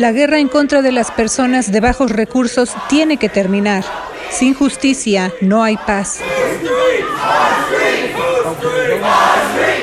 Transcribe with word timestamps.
La 0.00 0.12
guerra 0.12 0.38
en 0.38 0.48
contra 0.48 0.80
de 0.80 0.92
las 0.92 1.10
personas 1.10 1.72
de 1.72 1.80
bajos 1.80 2.10
recursos 2.10 2.74
tiene 2.88 3.18
que 3.18 3.28
terminar. 3.28 3.84
Sin 4.30 4.54
justicia 4.54 5.30
no 5.42 5.62
hay 5.62 5.76
paz. 5.76 6.20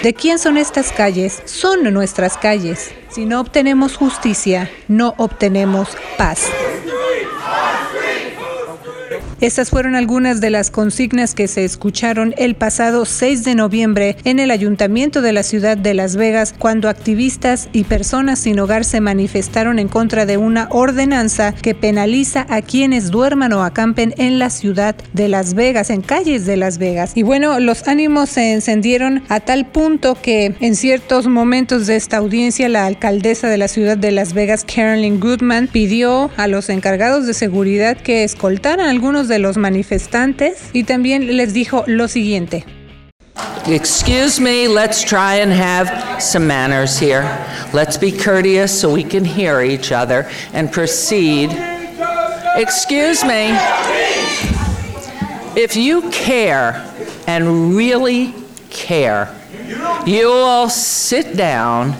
¿De 0.02 0.16
quién 0.16 0.40
son 0.40 0.58
estas 0.58 0.92
calles? 0.92 1.44
Son 1.46 1.84
nuestras 1.94 2.36
calles. 2.36 2.96
Si 3.10 3.26
no 3.26 3.40
obtenemos 3.40 3.96
justicia, 3.96 4.72
no 4.88 5.14
obtenemos 5.20 5.90
paz. 6.18 6.48
Estas 9.40 9.70
fueron 9.70 9.96
algunas 9.96 10.42
de 10.42 10.50
las 10.50 10.72
consignas 10.72 11.36
que 11.36 11.48
se 11.48 11.64
escucharon 11.64 12.34
el 12.40 12.56
pasado 12.56 13.06
6 13.06 13.44
de 13.44 13.54
noviembre 13.54 14.18
en 14.24 14.40
el 14.40 14.50
ayuntamiento 14.50 15.22
de 15.22 15.32
la 15.32 15.44
ciudad 15.44 15.78
de 15.78 15.94
Las 15.94 16.16
Vegas 16.16 16.56
cuando 16.58 16.90
activistas 16.90 17.70
y 17.72 17.84
personas 17.84 18.40
sin 18.40 18.60
hogar 18.60 18.84
se 18.84 19.00
manifestaron 19.00 19.78
en 19.78 19.90
contra 19.90 20.26
de 20.26 20.38
una 20.38 20.68
ordenanza 20.72 21.54
que 21.54 21.76
penaliza 21.76 22.48
a 22.50 22.64
quienes 22.64 23.12
duerman 23.12 23.54
o 23.54 23.64
acampen 23.64 24.16
en 24.18 24.40
la 24.40 24.50
ciudad 24.50 24.96
de 25.14 25.28
Las 25.28 25.54
Vegas, 25.54 25.92
en 25.92 26.02
calles 26.02 26.48
de 26.48 26.58
Las 26.58 26.80
Vegas. 26.80 27.12
Y 27.14 27.22
bueno, 27.22 27.60
los 27.60 27.88
ánimos 27.88 28.30
se 28.30 28.54
encendieron 28.54 29.22
a 29.30 29.40
tal 29.40 29.68
punto 29.68 30.18
que 30.20 30.56
en 30.60 30.76
ciertos 30.76 31.28
momentos 31.28 31.86
de 31.86 31.96
esta 31.96 32.18
audiencia 32.18 32.70
la 32.70 32.88
alcaldesa 32.88 33.50
de 33.50 33.60
la 33.60 33.68
ciudad 33.68 34.00
de 34.00 34.10
Las 34.10 34.34
Vegas, 34.34 34.66
Carolyn 34.66 35.20
Goodman, 35.20 35.68
pidió 35.68 36.32
a 36.38 36.48
los 36.48 36.70
encargados 36.70 37.28
de 37.28 37.36
seguridad 37.36 37.98
que 37.98 38.24
escoltaran 38.24 38.88
algunos 38.88 39.27
de 39.28 39.40
los 39.40 39.58
manifestantes 39.58 40.70
y 40.74 40.84
también 40.84 41.38
les 41.38 41.54
dijo 41.54 41.84
lo 41.88 42.08
siguiente. 42.08 42.66
Excuse 43.68 44.40
me, 44.40 44.68
let's 44.68 45.04
try 45.04 45.36
and 45.36 45.52
have 45.52 46.22
some 46.22 46.48
manners 46.48 46.98
here. 46.98 47.24
Let's 47.74 47.98
be 47.98 48.12
courteous 48.12 48.72
so 48.72 48.92
we 48.92 49.04
can 49.04 49.26
hear 49.26 49.62
each 49.62 49.92
other 49.92 50.30
and 50.54 50.72
proceed. 50.72 51.52
Excuse 52.56 53.26
me. 53.26 53.50
If 55.56 55.76
you 55.76 56.10
care 56.12 56.82
and 57.28 57.76
really 57.76 58.34
care, 58.70 59.36
you 60.06 60.28
will 60.28 60.70
sit 60.70 61.36
down 61.36 61.94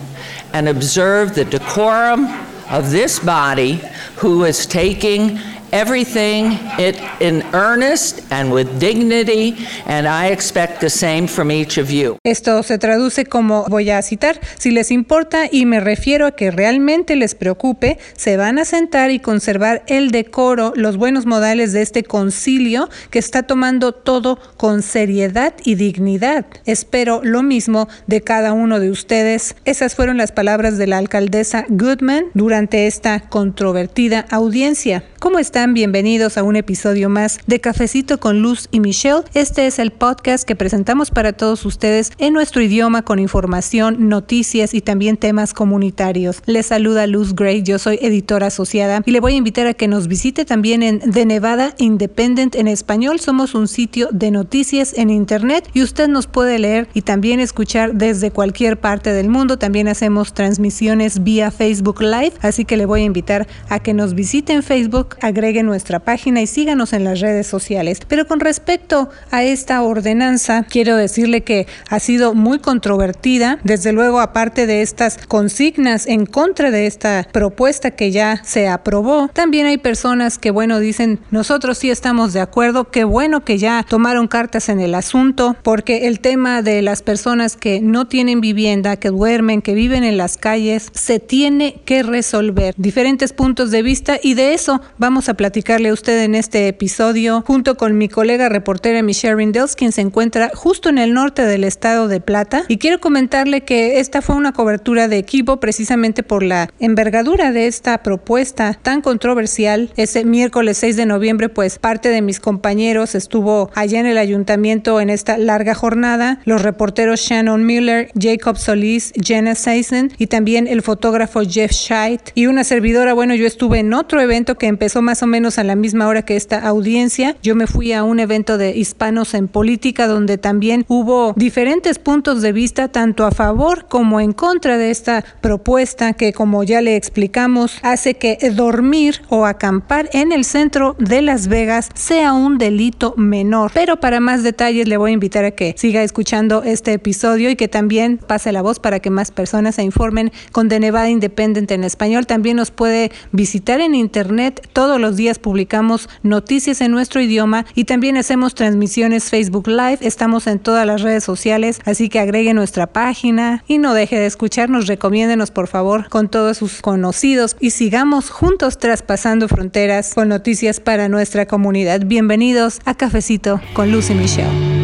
and 0.54 0.68
observe 0.68 1.34
the 1.34 1.44
decorum 1.44 2.26
of 2.70 2.90
this 2.90 3.18
body 3.18 3.82
who 4.16 4.44
is 4.44 4.64
taking 4.64 5.38
everything 5.72 6.58
it 6.78 6.96
in 7.20 7.42
earnest 7.52 8.20
and 8.30 8.52
with 8.52 8.66
dignity 8.78 9.56
and 9.86 10.06
I 10.06 10.28
expect 10.32 10.80
the 10.80 10.90
same 10.90 11.26
from 11.26 11.50
each 11.50 11.78
of 11.78 11.90
you. 11.90 12.16
Esto 12.24 12.62
se 12.62 12.78
traduce 12.78 13.24
como 13.26 13.64
voy 13.68 13.90
a 13.90 14.02
citar, 14.02 14.40
si 14.58 14.70
les 14.70 14.90
importa 14.90 15.46
y 15.50 15.66
me 15.66 15.80
refiero 15.80 16.26
a 16.26 16.32
que 16.32 16.50
realmente 16.50 17.16
les 17.16 17.34
preocupe, 17.34 17.98
se 18.16 18.36
van 18.36 18.58
a 18.58 18.64
sentar 18.64 19.10
y 19.10 19.18
conservar 19.18 19.82
el 19.86 20.10
decoro, 20.10 20.72
los 20.76 20.96
buenos 20.96 21.26
modales 21.26 21.72
de 21.72 21.82
este 21.82 22.02
concilio 22.02 22.88
que 23.10 23.18
está 23.18 23.42
tomando 23.42 23.92
todo 23.92 24.38
con 24.56 24.82
seriedad 24.82 25.54
y 25.64 25.74
dignidad. 25.74 26.46
Espero 26.64 27.20
lo 27.22 27.42
mismo 27.42 27.88
de 28.06 28.20
cada 28.20 28.52
uno 28.52 28.80
de 28.80 28.90
ustedes. 28.90 29.56
Esas 29.64 29.94
fueron 29.94 30.16
las 30.16 30.32
palabras 30.32 30.78
de 30.78 30.86
la 30.86 30.98
alcaldesa 30.98 31.64
Goodman 31.68 32.26
durante 32.34 32.86
esta 32.86 33.20
controvertida 33.20 34.26
audiencia. 34.30 35.04
¿Cómo 35.18 35.38
Bienvenidos 35.58 36.38
a 36.38 36.44
un 36.44 36.54
episodio 36.54 37.08
más 37.08 37.40
de 37.48 37.60
Cafecito 37.60 38.20
con 38.20 38.42
Luz 38.42 38.68
y 38.70 38.78
Michelle. 38.78 39.24
Este 39.34 39.66
es 39.66 39.80
el 39.80 39.90
podcast 39.90 40.46
que 40.46 40.54
presentamos 40.54 41.10
para 41.10 41.32
todos 41.32 41.66
ustedes 41.66 42.12
en 42.18 42.32
nuestro 42.32 42.62
idioma 42.62 43.02
con 43.02 43.18
información, 43.18 44.08
noticias 44.08 44.72
y 44.72 44.80
también 44.80 45.16
temas 45.16 45.54
comunitarios. 45.54 46.42
Les 46.46 46.66
saluda 46.66 47.08
Luz 47.08 47.34
Gray, 47.34 47.64
yo 47.64 47.80
soy 47.80 47.98
editora 48.00 48.46
asociada 48.46 49.02
y 49.04 49.10
le 49.10 49.18
voy 49.18 49.32
a 49.32 49.36
invitar 49.36 49.66
a 49.66 49.74
que 49.74 49.88
nos 49.88 50.06
visite 50.06 50.44
también 50.44 50.84
en 50.84 51.00
The 51.00 51.26
Nevada 51.26 51.74
Independent 51.78 52.54
en 52.54 52.68
español. 52.68 53.18
Somos 53.18 53.56
un 53.56 53.66
sitio 53.66 54.10
de 54.12 54.30
noticias 54.30 54.94
en 54.96 55.10
internet 55.10 55.68
y 55.74 55.82
usted 55.82 56.06
nos 56.06 56.28
puede 56.28 56.60
leer 56.60 56.88
y 56.94 57.02
también 57.02 57.40
escuchar 57.40 57.94
desde 57.94 58.30
cualquier 58.30 58.78
parte 58.78 59.12
del 59.12 59.28
mundo. 59.28 59.58
También 59.58 59.88
hacemos 59.88 60.34
transmisiones 60.34 61.24
vía 61.24 61.50
Facebook 61.50 62.00
Live, 62.00 62.34
así 62.42 62.64
que 62.64 62.76
le 62.76 62.86
voy 62.86 63.00
a 63.00 63.04
invitar 63.04 63.48
a 63.68 63.80
que 63.80 63.92
nos 63.92 64.14
visite 64.14 64.52
en 64.52 64.62
Facebook 64.62 65.16
agregue 65.20 65.47
nuestra 65.62 65.98
página 65.98 66.40
y 66.40 66.46
síganos 66.46 66.92
en 66.92 67.04
las 67.04 67.20
redes 67.20 67.46
sociales. 67.46 68.00
Pero 68.06 68.26
con 68.26 68.40
respecto 68.40 69.08
a 69.30 69.42
esta 69.42 69.82
ordenanza, 69.82 70.64
quiero 70.68 70.96
decirle 70.96 71.42
que 71.42 71.66
ha 71.88 71.98
sido 71.98 72.34
muy 72.34 72.58
controvertida. 72.58 73.58
Desde 73.64 73.92
luego, 73.92 74.20
aparte 74.20 74.66
de 74.66 74.82
estas 74.82 75.18
consignas 75.26 76.06
en 76.06 76.26
contra 76.26 76.70
de 76.70 76.86
esta 76.86 77.26
propuesta 77.32 77.90
que 77.90 78.10
ya 78.10 78.42
se 78.44 78.68
aprobó, 78.68 79.28
también 79.32 79.66
hay 79.66 79.78
personas 79.78 80.38
que, 80.38 80.50
bueno, 80.50 80.78
dicen, 80.80 81.18
nosotros 81.30 81.78
sí 81.78 81.90
estamos 81.90 82.32
de 82.32 82.40
acuerdo, 82.40 82.90
qué 82.90 83.04
bueno 83.04 83.44
que 83.44 83.58
ya 83.58 83.84
tomaron 83.88 84.28
cartas 84.28 84.68
en 84.68 84.80
el 84.80 84.94
asunto, 84.94 85.56
porque 85.62 86.06
el 86.06 86.20
tema 86.20 86.62
de 86.62 86.82
las 86.82 87.02
personas 87.02 87.56
que 87.56 87.80
no 87.80 88.06
tienen 88.06 88.40
vivienda, 88.40 88.96
que 88.96 89.08
duermen, 89.08 89.62
que 89.62 89.74
viven 89.74 90.04
en 90.04 90.16
las 90.16 90.36
calles, 90.36 90.90
se 90.92 91.18
tiene 91.18 91.80
que 91.84 92.02
resolver. 92.02 92.74
Diferentes 92.76 93.32
puntos 93.32 93.70
de 93.70 93.82
vista 93.82 94.18
y 94.22 94.34
de 94.34 94.54
eso 94.54 94.80
vamos 94.98 95.28
a 95.28 95.34
platicarle 95.38 95.88
a 95.88 95.92
usted 95.94 96.24
en 96.24 96.34
este 96.34 96.66
episodio 96.66 97.44
junto 97.46 97.76
con 97.76 97.96
mi 97.96 98.08
colega 98.08 98.48
reportera 98.48 99.02
Michelle 99.02 99.36
Rindels, 99.36 99.76
quien 99.76 99.92
se 99.92 100.00
encuentra 100.00 100.50
justo 100.52 100.88
en 100.88 100.98
el 100.98 101.14
norte 101.14 101.42
del 101.42 101.62
estado 101.62 102.08
de 102.08 102.20
Plata. 102.20 102.64
Y 102.66 102.78
quiero 102.78 103.00
comentarle 103.00 103.62
que 103.62 104.00
esta 104.00 104.20
fue 104.20 104.34
una 104.34 104.52
cobertura 104.52 105.06
de 105.06 105.16
equipo 105.16 105.60
precisamente 105.60 106.24
por 106.24 106.42
la 106.42 106.70
envergadura 106.80 107.52
de 107.52 107.68
esta 107.68 108.02
propuesta 108.02 108.74
tan 108.82 109.00
controversial. 109.00 109.90
Ese 109.96 110.24
miércoles 110.24 110.76
6 110.78 110.96
de 110.96 111.06
noviembre, 111.06 111.48
pues 111.48 111.78
parte 111.78 112.08
de 112.08 112.20
mis 112.20 112.40
compañeros 112.40 113.14
estuvo 113.14 113.70
allá 113.76 114.00
en 114.00 114.06
el 114.06 114.18
ayuntamiento 114.18 115.00
en 115.00 115.08
esta 115.08 115.38
larga 115.38 115.74
jornada. 115.74 116.40
Los 116.46 116.62
reporteros 116.62 117.20
Shannon 117.20 117.64
Miller, 117.64 118.10
Jacob 118.20 118.58
Solís, 118.58 119.12
Jenna 119.22 119.54
Seisen 119.54 120.10
y 120.18 120.26
también 120.26 120.66
el 120.66 120.82
fotógrafo 120.82 121.42
Jeff 121.48 121.70
Scheidt 121.70 122.32
y 122.34 122.46
una 122.46 122.64
servidora. 122.64 123.14
Bueno, 123.14 123.36
yo 123.36 123.46
estuve 123.46 123.78
en 123.78 123.94
otro 123.94 124.20
evento 124.20 124.58
que 124.58 124.66
empezó 124.66 125.00
más 125.00 125.22
o 125.22 125.27
menos 125.28 125.58
a 125.58 125.64
la 125.64 125.76
misma 125.76 126.08
hora 126.08 126.22
que 126.22 126.36
esta 126.36 126.66
audiencia. 126.66 127.36
Yo 127.42 127.54
me 127.54 127.66
fui 127.66 127.92
a 127.92 128.02
un 128.02 128.18
evento 128.18 128.58
de 128.58 128.76
hispanos 128.76 129.34
en 129.34 129.46
política 129.46 130.06
donde 130.06 130.38
también 130.38 130.84
hubo 130.88 131.34
diferentes 131.36 131.98
puntos 131.98 132.42
de 132.42 132.52
vista, 132.52 132.88
tanto 132.88 133.24
a 133.24 133.30
favor 133.30 133.86
como 133.88 134.20
en 134.20 134.32
contra 134.32 134.76
de 134.78 134.90
esta 134.90 135.24
propuesta 135.40 136.14
que, 136.14 136.32
como 136.32 136.64
ya 136.64 136.80
le 136.80 136.96
explicamos, 136.96 137.78
hace 137.82 138.14
que 138.14 138.38
dormir 138.54 139.22
o 139.28 139.46
acampar 139.46 140.08
en 140.12 140.32
el 140.32 140.44
centro 140.44 140.96
de 140.98 141.22
Las 141.22 141.48
Vegas 141.48 141.90
sea 141.94 142.32
un 142.32 142.58
delito 142.58 143.14
menor. 143.16 143.70
Pero 143.74 144.00
para 144.00 144.20
más 144.20 144.42
detalles 144.42 144.88
le 144.88 144.96
voy 144.96 145.10
a 145.10 145.14
invitar 145.14 145.44
a 145.44 145.50
que 145.50 145.74
siga 145.76 146.02
escuchando 146.02 146.62
este 146.62 146.94
episodio 146.94 147.50
y 147.50 147.56
que 147.56 147.68
también 147.68 148.18
pase 148.18 148.52
la 148.52 148.62
voz 148.62 148.80
para 148.80 149.00
que 149.00 149.10
más 149.10 149.30
personas 149.30 149.74
se 149.74 149.82
informen 149.82 150.32
con 150.52 150.68
The 150.68 150.80
Nevada 150.80 151.10
Independent 151.10 151.70
en 151.70 151.84
español. 151.84 152.26
También 152.26 152.56
nos 152.56 152.70
puede 152.70 153.10
visitar 153.32 153.80
en 153.80 153.94
internet 153.94 154.66
todos 154.72 155.00
los 155.00 155.16
días 155.18 155.38
publicamos 155.38 156.08
noticias 156.22 156.80
en 156.80 156.90
nuestro 156.90 157.20
idioma 157.20 157.66
y 157.74 157.84
también 157.84 158.16
hacemos 158.16 158.54
transmisiones 158.54 159.24
Facebook 159.28 159.68
Live. 159.68 159.98
Estamos 160.00 160.46
en 160.46 160.58
todas 160.58 160.86
las 160.86 161.02
redes 161.02 161.24
sociales, 161.24 161.80
así 161.84 162.08
que 162.08 162.20
agregue 162.20 162.54
nuestra 162.54 162.86
página 162.86 163.62
y 163.68 163.76
no 163.76 163.92
deje 163.92 164.18
de 164.18 164.24
escucharnos. 164.24 164.86
Recomiéndenos 164.86 165.50
por 165.50 165.66
favor 165.66 166.08
con 166.08 166.30
todos 166.30 166.56
sus 166.56 166.80
conocidos 166.80 167.56
y 167.60 167.70
sigamos 167.70 168.30
juntos 168.30 168.78
traspasando 168.78 169.46
fronteras 169.48 170.14
con 170.14 170.28
noticias 170.28 170.80
para 170.80 171.10
nuestra 171.10 171.44
comunidad. 171.44 172.00
Bienvenidos 172.06 172.80
a 172.86 172.94
Cafecito 172.94 173.60
con 173.74 173.92
Lucy 173.92 174.14
Michelle. 174.14 174.77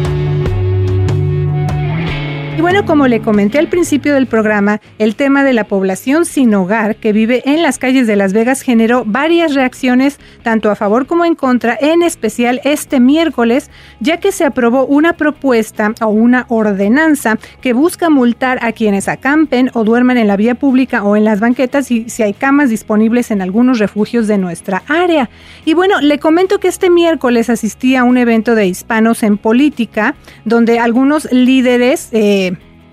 Y 2.57 2.61
bueno, 2.61 2.85
como 2.85 3.09
le 3.09 3.19
comenté 3.19 3.59
al 3.59 3.67
principio 3.67 4.13
del 4.13 4.27
programa, 4.27 4.79
el 4.97 5.17
tema 5.17 5.43
de 5.43 5.51
la 5.51 5.65
población 5.65 6.23
sin 6.23 6.55
hogar 6.55 6.95
que 6.95 7.11
vive 7.11 7.41
en 7.43 7.61
las 7.61 7.77
calles 7.77 8.07
de 8.07 8.15
Las 8.15 8.31
Vegas 8.31 8.61
generó 8.61 9.03
varias 9.05 9.53
reacciones, 9.53 10.19
tanto 10.41 10.71
a 10.71 10.77
favor 10.77 11.05
como 11.05 11.25
en 11.25 11.35
contra, 11.35 11.77
en 11.79 12.01
especial 12.01 12.61
este 12.63 13.01
miércoles, 13.01 13.69
ya 13.99 14.21
que 14.21 14.31
se 14.31 14.45
aprobó 14.45 14.85
una 14.85 15.17
propuesta 15.17 15.93
o 15.99 16.07
una 16.07 16.45
ordenanza 16.47 17.37
que 17.59 17.73
busca 17.73 18.09
multar 18.09 18.59
a 18.61 18.71
quienes 18.71 19.09
acampen 19.09 19.69
o 19.73 19.83
duermen 19.83 20.17
en 20.17 20.27
la 20.27 20.37
vía 20.37 20.55
pública 20.55 21.03
o 21.03 21.17
en 21.17 21.25
las 21.25 21.41
banquetas 21.41 21.91
y 21.91 22.09
si 22.09 22.23
hay 22.23 22.31
camas 22.33 22.69
disponibles 22.69 23.31
en 23.31 23.41
algunos 23.41 23.79
refugios 23.79 24.27
de 24.27 24.37
nuestra 24.37 24.81
área. 24.87 25.29
Y 25.65 25.73
bueno, 25.73 25.99
le 25.99 26.19
comento 26.19 26.61
que 26.61 26.69
este 26.69 26.89
miércoles 26.89 27.49
asistí 27.49 27.97
a 27.97 28.05
un 28.05 28.17
evento 28.17 28.55
de 28.55 28.65
hispanos 28.65 29.23
en 29.23 29.37
política, 29.37 30.15
donde 30.45 30.79
algunos 30.79 31.29
líderes... 31.33 32.07
Eh, 32.13 32.44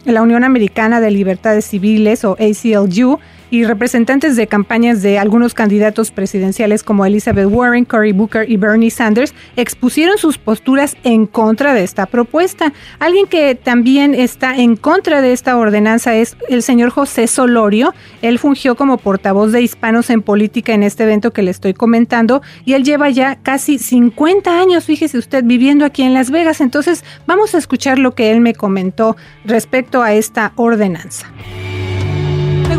la 0.04 0.22
Unión 0.22 0.44
Americana 0.44 1.00
de 1.00 1.10
Libertades 1.10 1.64
Civiles 1.64 2.24
o 2.24 2.32
ACLU 2.32 3.18
y 3.52 3.64
representantes 3.64 4.34
de 4.34 4.46
campañas 4.46 5.02
de 5.02 5.18
algunos 5.18 5.52
candidatos 5.52 6.10
presidenciales 6.10 6.82
como 6.82 7.04
Elizabeth 7.04 7.48
Warren, 7.50 7.84
Cory 7.84 8.12
Booker 8.12 8.50
y 8.50 8.56
Bernie 8.56 8.90
Sanders 8.90 9.34
expusieron 9.56 10.16
sus 10.16 10.38
posturas 10.38 10.96
en 11.04 11.26
contra 11.26 11.74
de 11.74 11.84
esta 11.84 12.06
propuesta. 12.06 12.72
Alguien 12.98 13.26
que 13.26 13.54
también 13.54 14.14
está 14.14 14.56
en 14.56 14.74
contra 14.76 15.20
de 15.20 15.34
esta 15.34 15.58
ordenanza 15.58 16.14
es 16.14 16.34
el 16.48 16.62
señor 16.62 16.88
José 16.88 17.26
Solorio. 17.26 17.92
Él 18.22 18.38
fungió 18.38 18.74
como 18.74 18.96
portavoz 18.96 19.52
de 19.52 19.60
hispanos 19.60 20.08
en 20.08 20.22
política 20.22 20.72
en 20.72 20.82
este 20.82 21.02
evento 21.02 21.34
que 21.34 21.42
le 21.42 21.50
estoy 21.50 21.74
comentando 21.74 22.40
y 22.64 22.72
él 22.72 22.84
lleva 22.84 23.10
ya 23.10 23.36
casi 23.36 23.78
50 23.78 24.58
años, 24.58 24.84
fíjese 24.84 25.18
usted, 25.18 25.44
viviendo 25.44 25.84
aquí 25.84 26.04
en 26.04 26.14
Las 26.14 26.30
Vegas. 26.30 26.62
Entonces, 26.62 27.04
vamos 27.26 27.54
a 27.54 27.58
escuchar 27.58 27.98
lo 27.98 28.14
que 28.14 28.30
él 28.30 28.40
me 28.40 28.54
comentó 28.54 29.14
respecto 29.44 30.02
a 30.02 30.14
esta 30.14 30.54
ordenanza. 30.56 31.26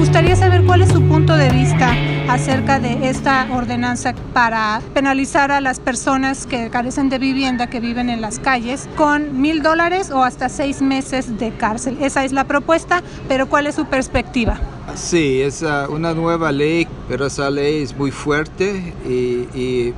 Gustaría 0.03 0.35
saber 0.35 0.65
cuál 0.65 0.81
es 0.81 0.89
su 0.89 1.01
punto 1.01 1.33
de 1.37 1.49
vista 1.49 1.95
acerca 2.27 2.77
de 2.77 3.07
esta 3.07 3.47
ordenanza 3.53 4.13
para 4.33 4.81
penalizar 4.93 5.49
a 5.49 5.61
las 5.61 5.79
personas 5.79 6.45
que 6.45 6.69
carecen 6.69 7.07
de 7.07 7.19
vivienda, 7.19 7.67
que 7.67 7.79
viven 7.79 8.09
en 8.09 8.19
las 8.19 8.37
calles, 8.37 8.89
con 8.97 9.39
mil 9.39 9.63
dólares 9.63 10.11
o 10.11 10.21
hasta 10.21 10.49
seis 10.49 10.81
meses 10.81 11.39
de 11.39 11.51
cárcel. 11.55 11.97
Esa 12.01 12.25
es 12.25 12.33
la 12.33 12.43
propuesta, 12.43 13.01
pero 13.29 13.47
¿cuál 13.47 13.65
es 13.65 13.75
su 13.75 13.85
perspectiva? 13.85 14.59
Sí, 14.93 15.41
es 15.41 15.61
uh, 15.61 15.89
una 15.89 16.13
nueva 16.13 16.51
ley, 16.51 16.85
pero 17.07 17.27
esa 17.27 17.49
ley 17.49 17.81
es 17.81 17.95
muy 17.95 18.11
fuerte 18.11 18.93
y, 19.07 19.47
y 19.57 19.93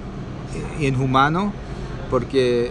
inhumano 0.79 1.51
porque 2.11 2.69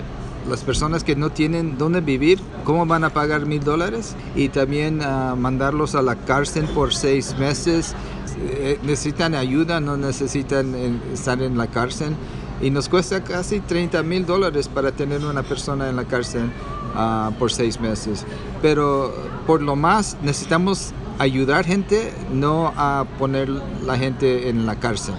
las 0.49 0.63
personas 0.63 1.05
que 1.05 1.17
no 1.17 1.31
tienen 1.31 1.79
dónde 1.79 2.01
vivir, 2.01 2.41
¿cómo 2.65 2.87
van 2.87 3.05
a 3.05 3.11
pagar 3.11 3.47
mil 3.47 3.63
dólares? 3.63 4.15
Y 4.35 4.49
también 4.49 5.01
uh, 5.01 5.37
mandarlos 5.37 5.95
a 5.95 6.03
la 6.03 6.17
cárcel 6.17 6.67
por 6.67 6.95
seis 6.95 7.37
meses. 7.39 7.95
Eh, 8.39 8.79
necesitan 8.83 9.35
ayuda, 9.35 9.81
no 9.81 9.97
necesitan 9.97 10.75
estar 11.13 11.41
en 11.43 11.57
la 11.57 11.67
cárcel. 11.69 12.15
Y 12.61 12.71
nos 12.71 12.89
cuesta 12.89 13.23
casi 13.25 13.61
30 13.61 14.03
mil 14.03 14.27
dólares 14.27 14.69
para 14.69 14.93
tener 14.93 15.25
una 15.25 15.43
persona 15.43 15.89
en 15.89 15.97
la 15.97 16.05
cárcel 16.05 16.51
uh, 16.95 17.33
por 17.35 17.51
seis 17.51 17.81
meses. 17.81 18.25
Pero 18.63 19.15
por 19.47 19.63
lo 19.63 19.77
más 19.77 20.17
necesitamos 20.23 20.93
ayudar 21.19 21.65
gente, 21.65 22.13
no 22.33 22.73
a 22.77 23.07
poner 23.19 23.49
la 23.49 23.97
gente 23.97 24.49
en 24.49 24.67
la 24.67 24.77
cárcel. 24.77 25.15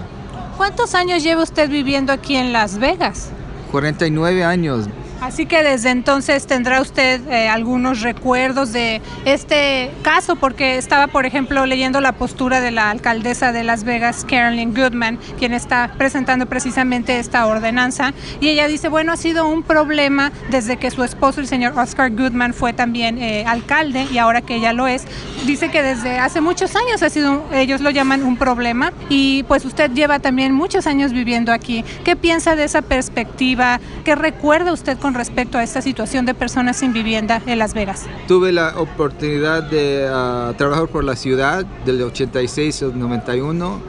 ¿Cuántos 0.56 0.94
años 0.94 1.22
lleva 1.22 1.42
usted 1.42 1.68
viviendo 1.68 2.12
aquí 2.12 2.36
en 2.36 2.52
Las 2.52 2.78
Vegas? 2.78 3.30
49 3.72 4.44
años. 4.44 4.88
Así 5.20 5.46
que 5.46 5.62
desde 5.62 5.90
entonces 5.90 6.46
tendrá 6.46 6.80
usted 6.80 7.20
eh, 7.28 7.48
algunos 7.48 8.02
recuerdos 8.02 8.72
de 8.72 9.00
este 9.24 9.90
caso, 10.02 10.36
porque 10.36 10.76
estaba, 10.76 11.06
por 11.06 11.26
ejemplo, 11.26 11.64
leyendo 11.66 12.00
la 12.00 12.12
postura 12.12 12.60
de 12.60 12.70
la 12.70 12.90
alcaldesa 12.90 13.50
de 13.50 13.64
Las 13.64 13.84
Vegas, 13.84 14.26
Carolyn 14.28 14.74
Goodman, 14.74 15.18
quien 15.38 15.52
está 15.52 15.92
presentando 15.96 16.46
precisamente 16.46 17.18
esta 17.18 17.46
ordenanza, 17.46 18.12
y 18.40 18.48
ella 18.48 18.68
dice, 18.68 18.88
bueno, 18.88 19.12
ha 19.12 19.16
sido 19.16 19.48
un 19.48 19.62
problema 19.62 20.32
desde 20.50 20.76
que 20.76 20.90
su 20.90 21.02
esposo, 21.02 21.40
el 21.40 21.48
señor 21.48 21.78
Oscar 21.78 22.10
Goodman, 22.10 22.52
fue 22.52 22.72
también 22.72 23.18
eh, 23.18 23.44
alcalde 23.46 24.06
y 24.12 24.18
ahora 24.18 24.42
que 24.42 24.56
ella 24.56 24.72
lo 24.72 24.86
es, 24.86 25.04
dice 25.46 25.70
que 25.70 25.82
desde 25.82 26.18
hace 26.18 26.40
muchos 26.40 26.76
años 26.76 27.02
ha 27.02 27.10
sido, 27.10 27.44
ellos 27.52 27.80
lo 27.80 27.90
llaman 27.90 28.22
un 28.22 28.36
problema, 28.36 28.92
y 29.08 29.44
pues 29.44 29.64
usted 29.64 29.90
lleva 29.92 30.18
también 30.18 30.52
muchos 30.52 30.86
años 30.86 31.12
viviendo 31.12 31.52
aquí. 31.52 31.84
¿Qué 32.04 32.16
piensa 32.16 32.54
de 32.54 32.64
esa 32.64 32.82
perspectiva? 32.82 33.80
¿Qué 34.04 34.14
recuerda 34.14 34.72
usted 34.72 34.98
con 35.06 35.14
respecto 35.14 35.56
a 35.56 35.62
esta 35.62 35.82
situación 35.82 36.26
de 36.26 36.34
personas 36.34 36.78
sin 36.78 36.92
vivienda 36.92 37.40
en 37.46 37.60
Las 37.60 37.74
Vegas? 37.74 38.06
Tuve 38.26 38.50
la 38.50 38.76
oportunidad 38.76 39.62
de 39.62 40.10
uh, 40.10 40.52
trabajar 40.54 40.88
por 40.88 41.04
la 41.04 41.14
ciudad 41.14 41.64
del 41.84 42.02
86 42.02 42.82
al 42.82 42.98
91 42.98 43.80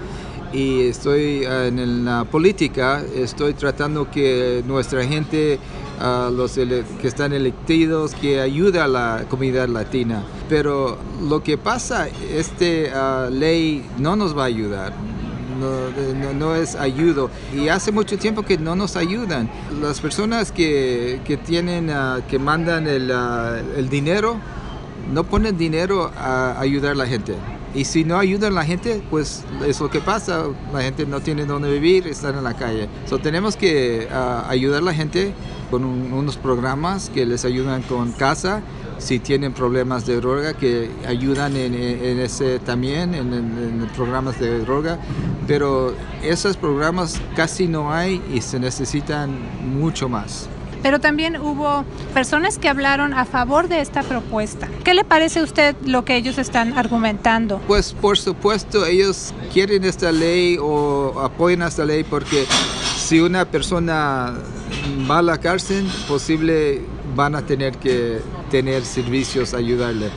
y 0.54 0.82
estoy 0.82 1.44
uh, 1.48 1.64
en 1.64 2.06
la 2.06 2.24
política, 2.26 3.02
estoy 3.16 3.56
tratando 3.56 4.12
que 4.12 4.64
nuestra 4.68 5.04
gente, 5.06 5.58
uh, 6.00 6.30
los 6.30 6.54
que 6.54 7.08
están 7.08 7.34
electos, 7.34 8.14
que 8.14 8.40
ayude 8.40 8.80
a 8.80 8.88
la 8.88 9.26
comunidad 9.28 9.68
latina. 9.70 10.24
Pero 10.48 11.00
lo 11.28 11.42
que 11.42 11.58
pasa, 11.58 12.10
esta 12.32 13.32
ley 13.32 13.84
no 13.98 14.16
nos 14.16 14.38
va 14.38 14.44
a 14.44 14.46
ayudar 14.46 14.94
no, 15.58 16.56
es 16.56 16.76
ayudo. 16.76 17.30
Y 17.54 17.70
hace 17.70 17.92
mucho 17.92 18.18
tiempo 18.18 18.44
que 18.44 18.58
no 18.58 18.76
nos 18.76 18.96
ayudan. 18.96 19.50
Las 19.82 20.00
personas 20.00 20.52
que, 20.52 21.22
que 21.26 21.38
tienen, 21.38 21.90
ah, 21.90 22.22
que 22.28 22.40
mandan 22.40 22.88
el, 22.88 23.12
ah, 23.12 23.60
el, 23.76 23.90
dinero, 23.90 24.38
no 25.12 25.24
ponen 25.24 25.58
dinero 25.58 26.12
a 26.18 26.60
ayudar 26.60 26.92
a 26.92 26.96
la 26.96 27.08
gente. 27.08 27.36
Y 27.74 27.86
si 27.86 28.04
no 28.04 28.18
ayudan 28.18 28.54
a 28.54 28.56
la 28.56 28.66
gente, 28.66 29.02
pues 29.10 29.44
es 29.66 29.80
lo 29.80 29.90
que 29.90 30.00
pasa. 30.00 30.46
La 30.74 30.82
gente 30.82 31.06
no 31.06 31.20
tiene 31.20 31.46
dónde 31.46 31.72
vivir, 31.72 32.08
están 32.08 32.38
en 32.38 32.44
la 32.44 32.54
calle. 32.56 32.90
So, 33.06 33.20
tenemos 33.20 33.56
que 33.56 34.08
uh, 34.10 34.50
ayudar 34.50 34.82
a 34.82 34.86
la 34.86 34.94
gente 34.94 35.34
con 35.70 35.84
un, 35.84 36.14
unos 36.14 36.38
programas 36.38 37.10
que 37.14 37.26
les 37.26 37.46
ayudan 37.46 37.82
con 37.84 38.14
casa 38.14 38.62
si 38.98 39.20
tienen 39.20 39.54
problemas 39.54 40.06
de 40.06 40.18
droga, 40.18 40.54
que 40.54 40.90
ayudan 41.08 41.56
en, 41.56 41.74
en 41.74 42.20
ese 42.20 42.60
también, 42.60 43.14
en, 43.14 43.34
en, 43.34 43.88
programas 43.96 44.40
de 44.40 44.60
droga, 44.60 45.00
pero 45.48 45.94
esos 46.24 46.58
programas 46.58 47.20
casi 47.36 47.68
no 47.68 47.94
hay 47.94 48.22
y 48.34 48.42
se 48.42 48.60
necesitan 48.60 49.32
mucho 49.80 50.10
más. 50.10 50.50
Pero 50.84 51.00
también 51.00 51.38
hubo 51.38 51.84
personas 52.14 52.58
que 52.60 52.70
hablaron 52.70 53.14
a 53.14 53.26
favor 53.26 53.68
de 53.68 53.82
esta 53.82 54.04
propuesta. 54.04 54.70
¿Qué 54.84 54.94
le 54.94 55.04
parece 55.04 55.40
a 55.40 55.44
usted 55.44 55.76
lo 55.86 56.06
que 56.06 56.16
ellos 56.16 56.38
están 56.38 56.78
argumentando? 56.78 57.60
Pues 57.68 57.94
por 57.94 58.18
supuesto 58.18 58.86
ellos 58.86 59.34
quieren 59.52 59.84
esta 59.84 60.12
ley 60.12 60.58
o 60.62 61.20
apoyan 61.22 61.64
esta 61.64 61.84
ley 61.84 62.04
porque 62.04 62.46
si 62.96 63.20
una 63.20 63.46
persona 63.46 64.36
va 65.10 65.20
a 65.20 65.22
la 65.22 65.40
cárcel, 65.40 65.90
posible 66.08 66.82
van 67.16 67.36
a 67.36 67.42
tener 67.42 67.78
que 67.78 68.22
tener 68.50 68.86
servicios 68.86 69.54
ayudarle 69.54 70.10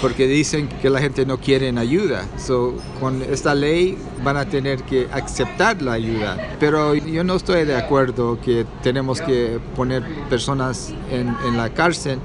porque 0.00 0.26
dicen 0.26 0.68
que 0.80 0.88
la 0.88 1.00
gente 1.00 1.26
no 1.26 1.38
quiere 1.38 1.68
ayuda. 1.78 2.24
So, 2.38 2.74
con 3.00 3.22
esta 3.22 3.54
ley 3.54 3.98
van 4.24 4.36
a 4.36 4.46
tener 4.46 4.82
que 4.82 5.08
aceptar 5.12 5.82
la 5.82 5.92
ayuda. 5.92 6.36
Pero 6.58 6.94
yo 6.94 7.22
no 7.22 7.36
estoy 7.36 7.64
de 7.64 7.76
acuerdo 7.76 8.40
que 8.40 8.66
tenemos 8.82 9.20
que 9.20 9.60
poner 9.76 10.02
personas 10.28 10.92
en, 11.10 11.34
en 11.46 11.56
la 11.56 11.70
cárcel 11.70 12.18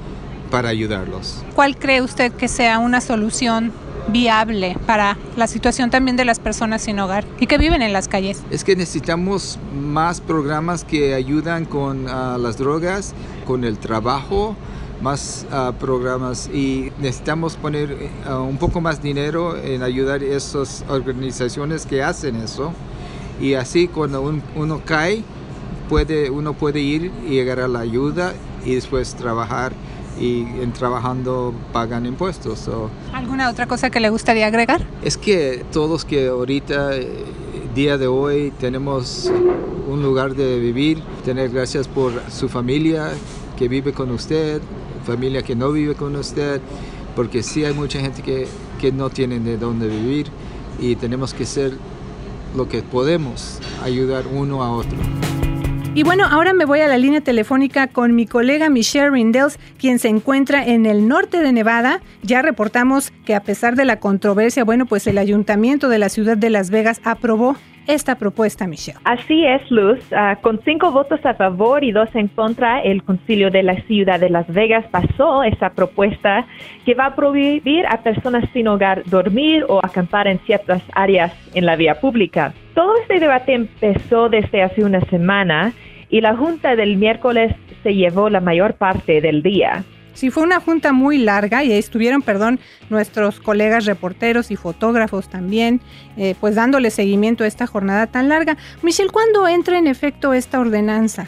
para 0.49 0.69
ayudarlos. 0.69 1.43
¿Cuál 1.53 1.77
cree 1.77 2.01
usted 2.01 2.31
que 2.31 2.47
sea 2.47 2.79
una 2.79 3.01
solución 3.01 3.73
viable 4.07 4.77
para 4.85 5.17
la 5.35 5.47
situación 5.47 5.89
también 5.89 6.15
de 6.15 6.25
las 6.25 6.39
personas 6.39 6.83
sin 6.83 6.99
hogar 6.99 7.25
y 7.39 7.47
que 7.47 7.57
viven 7.57 7.81
en 7.81 7.91
las 7.91 8.07
calles? 8.07 8.43
Es 8.51 8.63
que 8.63 8.75
necesitamos 8.75 9.59
más 9.73 10.21
programas 10.21 10.83
que 10.83 11.13
ayudan 11.13 11.65
con 11.65 12.05
uh, 12.05 12.37
las 12.37 12.57
drogas, 12.57 13.13
con 13.45 13.63
el 13.63 13.77
trabajo, 13.79 14.55
más 15.01 15.45
uh, 15.51 15.73
programas 15.73 16.47
y 16.47 16.91
necesitamos 16.99 17.55
poner 17.57 18.09
uh, 18.29 18.35
un 18.35 18.57
poco 18.57 18.81
más 18.81 19.01
dinero 19.01 19.57
en 19.57 19.83
ayudar 19.83 20.21
a 20.21 20.25
esas 20.25 20.83
organizaciones 20.89 21.85
que 21.85 22.01
hacen 22.01 22.37
eso 22.37 22.71
y 23.41 23.55
así 23.55 23.87
cuando 23.87 24.21
un, 24.21 24.41
uno 24.55 24.81
cae 24.85 25.23
puede 25.89 26.29
uno 26.29 26.53
puede 26.53 26.79
ir 26.79 27.11
y 27.27 27.31
llegar 27.31 27.59
a 27.59 27.67
la 27.67 27.79
ayuda 27.79 28.33
y 28.65 28.75
después 28.75 29.15
trabajar 29.15 29.73
y 30.19 30.41
en 30.61 30.71
trabajando 30.71 31.53
pagan 31.73 32.05
impuestos. 32.05 32.69
¿Alguna 33.13 33.49
otra 33.49 33.67
cosa 33.67 33.89
que 33.89 33.99
le 33.99 34.09
gustaría 34.09 34.47
agregar? 34.47 34.85
Es 35.03 35.17
que 35.17 35.65
todos 35.71 36.05
que 36.05 36.27
ahorita, 36.27 36.95
eh, 36.95 37.25
día 37.73 37.97
de 37.97 38.07
hoy, 38.07 38.51
tenemos 38.59 39.31
un 39.87 40.01
lugar 40.01 40.35
de 40.35 40.59
vivir, 40.59 41.01
tener 41.23 41.49
gracias 41.49 41.87
por 41.87 42.13
su 42.31 42.47
familia 42.49 43.11
que 43.57 43.67
vive 43.67 43.93
con 43.93 44.11
usted, 44.11 44.61
familia 45.05 45.43
que 45.43 45.55
no 45.55 45.71
vive 45.71 45.95
con 45.95 46.15
usted, 46.15 46.59
porque 47.15 47.43
sí 47.43 47.63
hay 47.63 47.73
mucha 47.73 47.99
gente 47.99 48.21
que, 48.21 48.47
que 48.79 48.91
no 48.91 49.09
tiene 49.09 49.39
de 49.39 49.57
dónde 49.57 49.87
vivir 49.87 50.27
y 50.79 50.95
tenemos 50.95 51.33
que 51.33 51.45
ser 51.45 51.73
lo 52.55 52.67
que 52.67 52.81
podemos, 52.81 53.59
ayudar 53.83 54.25
uno 54.27 54.63
a 54.63 54.71
otro. 54.71 54.97
Y 55.93 56.03
bueno, 56.03 56.25
ahora 56.29 56.53
me 56.53 56.65
voy 56.65 56.81
a 56.81 56.89
la 56.89 56.97
línea 56.97 57.21
telefónica 57.21 57.87
con 57.87 58.15
mi 58.15 58.25
colega 58.25 58.69
Michelle 58.69 59.11
Rindels, 59.11 59.57
quien 59.77 59.97
se 59.97 60.09
encuentra 60.09 60.65
en 60.65 60.85
el 60.85 61.07
norte 61.07 61.39
de 61.41 61.53
Nevada. 61.53 62.01
Ya 62.21 62.41
reportamos 62.41 63.13
que 63.23 63.33
a 63.33 63.43
pesar 63.43 63.77
de 63.77 63.85
la 63.85 64.01
controversia, 64.01 64.65
bueno, 64.65 64.85
pues 64.87 65.07
el 65.07 65.17
ayuntamiento 65.17 65.87
de 65.87 65.99
la 65.99 66.09
ciudad 66.09 66.35
de 66.35 66.49
Las 66.49 66.69
Vegas 66.69 66.99
aprobó 67.05 67.55
esta 67.87 68.15
propuesta, 68.15 68.67
Michelle. 68.67 68.99
Así 69.03 69.45
es, 69.45 69.69
Luz. 69.71 69.99
Uh, 70.11 70.39
con 70.41 70.61
cinco 70.63 70.91
votos 70.91 71.25
a 71.25 71.33
favor 71.33 71.83
y 71.83 71.91
dos 71.91 72.09
en 72.13 72.27
contra, 72.27 72.81
el 72.81 73.03
concilio 73.03 73.49
de 73.51 73.63
la 73.63 73.75
ciudad 73.83 74.19
de 74.19 74.29
Las 74.29 74.47
Vegas 74.47 74.85
pasó 74.91 75.43
esa 75.43 75.69
propuesta 75.71 76.45
que 76.85 76.93
va 76.93 77.07
a 77.07 77.15
prohibir 77.15 77.85
a 77.87 78.01
personas 78.01 78.43
sin 78.53 78.67
hogar 78.67 79.03
dormir 79.05 79.65
o 79.67 79.79
acampar 79.83 80.27
en 80.27 80.39
ciertas 80.39 80.81
áreas 80.93 81.33
en 81.53 81.65
la 81.65 81.75
vía 81.75 81.99
pública. 81.99 82.53
Todo 82.73 82.95
este 83.01 83.19
debate 83.19 83.53
empezó 83.53 84.29
desde 84.29 84.63
hace 84.63 84.83
una 84.83 85.01
semana 85.01 85.73
y 86.09 86.21
la 86.21 86.35
junta 86.35 86.75
del 86.75 86.97
miércoles 86.97 87.55
se 87.83 87.93
llevó 87.93 88.29
la 88.29 88.41
mayor 88.41 88.73
parte 88.75 89.21
del 89.21 89.41
día. 89.41 89.83
Sí, 90.15 90.31
fue 90.31 90.43
una 90.43 90.61
junta 90.61 90.93
muy 90.93 91.17
larga 91.17 91.63
y 91.65 91.73
ahí 91.73 91.77
estuvieron, 91.77 92.21
perdón, 92.21 92.59
nuestros 92.89 93.41
colegas 93.41 93.85
reporteros 93.85 94.49
y 94.49 94.55
fotógrafos 94.55 95.29
también, 95.29 95.81
eh, 96.15 96.35
pues 96.39 96.55
dándole 96.55 96.89
seguimiento 96.89 97.43
a 97.43 97.47
esta 97.47 97.67
jornada 97.67 98.07
tan 98.07 98.29
larga. 98.29 98.55
Michelle, 98.81 99.11
¿cuándo 99.11 99.45
entra 99.45 99.77
en 99.77 99.87
efecto 99.87 100.33
esta 100.33 100.59
ordenanza? 100.61 101.27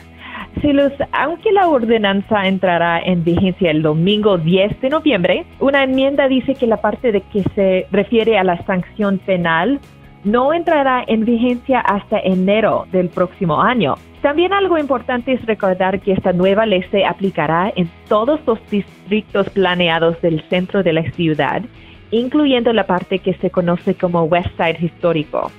Sí, 0.61 0.71
aunque 1.11 1.51
la 1.51 1.67
ordenanza 1.67 2.47
entrará 2.47 2.99
en 3.01 3.23
vigencia 3.23 3.69
el 3.69 3.81
domingo 3.81 4.37
10 4.37 4.81
de 4.81 4.89
noviembre, 4.89 5.45
una 5.59 5.83
enmienda 5.83 6.27
dice 6.27 6.55
que 6.55 6.65
la 6.65 6.77
parte 6.77 7.11
de 7.11 7.21
que 7.21 7.43
se 7.55 7.87
refiere 7.91 8.39
a 8.39 8.43
la 8.43 8.65
sanción 8.65 9.19
penal 9.19 9.79
no 10.23 10.53
entrará 10.53 11.03
en 11.07 11.25
vigencia 11.25 11.79
hasta 11.79 12.19
enero 12.19 12.85
del 12.91 13.09
próximo 13.09 13.61
año. 13.61 13.95
También 14.21 14.51
algo 14.51 14.77
importante 14.77 15.33
es 15.33 15.45
recordar 15.45 15.99
que 15.99 16.13
esta 16.13 16.33
nueva 16.33 16.65
ley 16.65 16.83
se 16.91 17.05
aplicará 17.05 17.71
en 17.75 17.89
todos 18.07 18.39
los 18.45 18.59
distritos 18.69 19.49
planeados 19.51 20.19
del 20.21 20.41
centro 20.49 20.83
de 20.83 20.93
la 20.93 21.11
ciudad, 21.11 21.61
incluyendo 22.11 22.73
la 22.73 22.87
parte 22.87 23.19
que 23.19 23.35
se 23.35 23.51
conoce 23.51 23.95
como 23.95 24.23
West 24.23 24.49
Side 24.57 24.79
Histórico. 24.81 25.51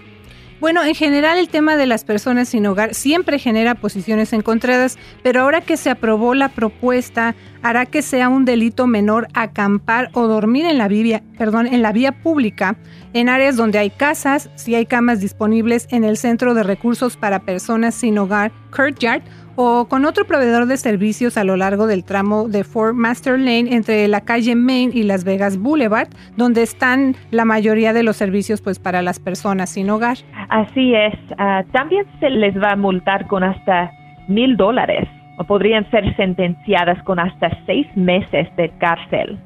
Bueno, 0.61 0.83
en 0.83 0.97
general 0.97 1.38
el 1.38 1.49
tema 1.49 1.77
de 1.77 1.87
las 1.87 2.03
personas 2.03 2.49
sin 2.49 2.67
hogar 2.67 2.93
siempre 2.93 3.38
genera 3.38 3.77
posiciones 3.77 4.33
encontradas, 4.33 4.99
pero 5.23 5.43
ahora 5.43 5.61
que 5.61 5.77
se 5.77 5.88
aprobó 5.88 6.35
la 6.35 6.49
propuesta, 6.49 7.37
hará 7.62 7.87
que 7.87 8.03
sea 8.03 8.29
un 8.29 8.45
delito 8.45 8.88
menor 8.88 9.29
acampar 9.35 10.11
o 10.15 10.27
dormir 10.27 10.67
en 10.67 10.77
la 10.77 10.88
vía, 10.88 11.23
perdón, 11.38 11.69
en 11.69 11.81
la 11.81 11.93
vía 11.93 12.11
pública, 12.23 12.77
en 13.12 13.29
áreas 13.29 13.57
donde 13.57 13.79
hay 13.79 13.91
casas, 13.91 14.50
si 14.57 14.75
hay 14.75 14.87
camas 14.87 15.21
disponibles 15.21 15.87
en 15.91 16.03
el 16.03 16.17
Centro 16.17 16.55
de 16.55 16.65
Recursos 16.65 17.17
para 17.17 17.38
Personas 17.38 17.95
sin 17.95 18.19
Hogar, 18.19 18.50
Yard 18.99 19.23
o 19.61 19.88
con 19.88 20.05
otro 20.05 20.25
proveedor 20.25 20.67
de 20.67 20.77
servicios 20.77 21.37
a 21.37 21.43
lo 21.43 21.57
largo 21.57 21.88
del 21.88 22.05
tramo 22.05 22.49
de 22.49 22.62
Fort 22.62 22.95
Master 22.95 23.37
Lane 23.37 23.75
entre 23.75 24.07
la 24.07 24.21
calle 24.21 24.55
Main 24.55 24.93
y 24.95 25.03
Las 25.03 25.25
Vegas 25.25 25.59
Boulevard, 25.59 26.07
donde 26.37 26.62
están 26.62 27.17
la 27.33 27.45
mayoría 27.45 27.93
de 27.93 28.05
los 28.05 28.15
servicios 28.15 28.62
pues 28.62 28.79
para 28.79 29.03
las 29.03 29.19
personas 29.19 29.71
sin 29.71 29.91
hogar. 29.91 30.19
Así 30.49 30.95
es. 30.95 31.12
Ah, 31.38 31.65
también 31.73 32.07
se 32.21 32.31
les 32.31 32.57
va 32.57 32.75
a 32.75 32.77
multar 32.77 33.27
con 33.27 33.43
hasta 33.43 33.91
mil 34.29 34.57
dólares 34.57 35.09
o 35.38 35.45
podrían 35.45 35.91
ser 35.91 36.15
sentenciadas 36.15 37.03
con 37.03 37.19
hasta 37.19 37.50
seis 37.67 37.88
meses 37.97 38.47
de 38.57 38.71
cárcel. 38.79 39.41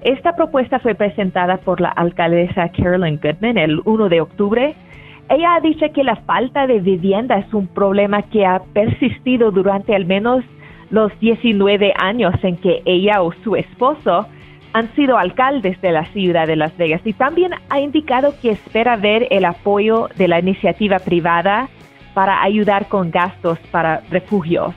Esta 0.00 0.34
propuesta 0.34 0.78
fue 0.78 0.94
presentada 0.94 1.58
por 1.58 1.82
la 1.82 1.90
alcaldesa 1.90 2.70
Carolyn 2.70 3.20
Goodman 3.22 3.58
el 3.58 3.82
1 3.84 4.08
de 4.08 4.22
octubre 4.22 4.74
ella 5.30 5.54
ha 5.54 5.60
dicho 5.60 5.86
que 5.92 6.04
la 6.04 6.16
falta 6.16 6.66
de 6.66 6.80
vivienda 6.80 7.36
es 7.36 7.52
un 7.52 7.66
problema 7.66 8.22
que 8.22 8.46
ha 8.46 8.60
persistido 8.72 9.50
durante 9.50 9.94
al 9.94 10.06
menos 10.06 10.44
los 10.90 11.12
19 11.20 11.92
años 11.98 12.34
en 12.42 12.56
que 12.56 12.82
ella 12.86 13.22
o 13.22 13.32
su 13.44 13.56
esposo 13.56 14.26
han 14.72 14.94
sido 14.94 15.18
alcaldes 15.18 15.80
de 15.80 15.92
la 15.92 16.04
ciudad 16.06 16.46
de 16.46 16.56
Las 16.56 16.76
Vegas 16.76 17.02
y 17.04 17.12
también 17.12 17.52
ha 17.68 17.80
indicado 17.80 18.34
que 18.40 18.50
espera 18.50 18.96
ver 18.96 19.26
el 19.30 19.44
apoyo 19.44 20.08
de 20.16 20.28
la 20.28 20.38
iniciativa 20.38 20.98
privada 20.98 21.68
para 22.14 22.42
ayudar 22.42 22.88
con 22.88 23.10
gastos 23.10 23.58
para 23.70 24.02
refugios. 24.10 24.74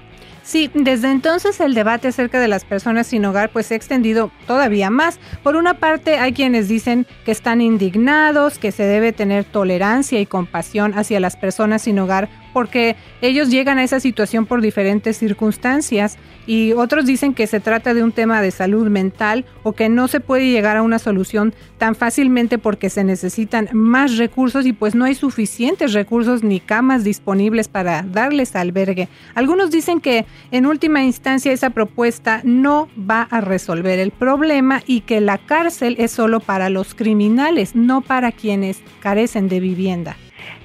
Sí, 0.51 0.69
desde 0.73 1.09
entonces 1.09 1.61
el 1.61 1.73
debate 1.73 2.09
acerca 2.09 2.37
de 2.37 2.49
las 2.49 2.65
personas 2.65 3.07
sin 3.07 3.23
hogar 3.23 3.51
pues 3.51 3.67
se 3.67 3.73
ha 3.73 3.77
extendido 3.77 4.31
todavía 4.47 4.89
más. 4.89 5.17
Por 5.43 5.55
una 5.55 5.75
parte 5.75 6.17
hay 6.17 6.33
quienes 6.33 6.67
dicen 6.67 7.07
que 7.23 7.31
están 7.31 7.61
indignados, 7.61 8.57
que 8.57 8.73
se 8.73 8.83
debe 8.83 9.13
tener 9.13 9.45
tolerancia 9.45 10.19
y 10.19 10.25
compasión 10.25 10.93
hacia 10.93 11.21
las 11.21 11.37
personas 11.37 11.83
sin 11.83 11.99
hogar 11.99 12.27
porque 12.53 12.95
ellos 13.21 13.49
llegan 13.49 13.77
a 13.77 13.83
esa 13.83 13.99
situación 13.99 14.45
por 14.45 14.61
diferentes 14.61 15.17
circunstancias 15.17 16.17
y 16.47 16.73
otros 16.73 17.05
dicen 17.05 17.33
que 17.33 17.47
se 17.47 17.59
trata 17.59 17.93
de 17.93 18.03
un 18.03 18.11
tema 18.11 18.41
de 18.41 18.51
salud 18.51 18.87
mental 18.87 19.45
o 19.63 19.73
que 19.73 19.89
no 19.89 20.07
se 20.07 20.19
puede 20.19 20.49
llegar 20.49 20.75
a 20.75 20.81
una 20.81 20.99
solución 20.99 21.53
tan 21.77 21.95
fácilmente 21.95 22.57
porque 22.57 22.89
se 22.89 23.03
necesitan 23.03 23.69
más 23.73 24.17
recursos 24.17 24.65
y 24.65 24.73
pues 24.73 24.95
no 24.95 25.05
hay 25.05 25.15
suficientes 25.15 25.93
recursos 25.93 26.43
ni 26.43 26.59
camas 26.59 27.03
disponibles 27.03 27.67
para 27.67 28.01
darles 28.01 28.55
albergue. 28.55 29.07
Algunos 29.35 29.71
dicen 29.71 30.01
que 30.01 30.25
en 30.51 30.65
última 30.65 31.03
instancia 31.03 31.51
esa 31.51 31.69
propuesta 31.69 32.41
no 32.43 32.87
va 32.97 33.23
a 33.29 33.41
resolver 33.41 33.99
el 33.99 34.11
problema 34.11 34.81
y 34.85 35.01
que 35.01 35.21
la 35.21 35.37
cárcel 35.37 35.95
es 35.99 36.11
solo 36.11 36.39
para 36.39 36.69
los 36.69 36.95
criminales, 36.95 37.75
no 37.75 38.01
para 38.01 38.31
quienes 38.31 38.83
carecen 38.99 39.47
de 39.47 39.59
vivienda. 39.59 40.15